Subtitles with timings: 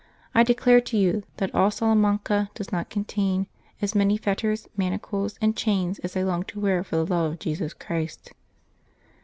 [0.33, 3.45] I declare to you that all Salamanca does not contain
[3.83, 7.37] as many fetters, manacles, and chains as I long to wear for the love of
[7.39, 8.31] Jesus Christ."